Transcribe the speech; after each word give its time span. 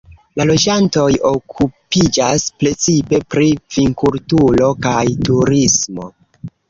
La 0.39 0.45
loĝantoj 0.51 1.09
okupiĝas 1.31 2.45
precipe 2.63 3.19
pri 3.35 3.51
vinkulturo 3.79 4.71
kaj 4.87 5.05
turismo. 5.31 6.09